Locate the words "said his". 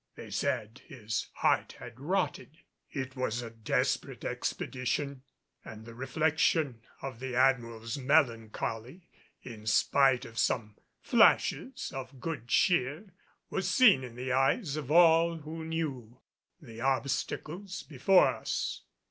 0.31-1.27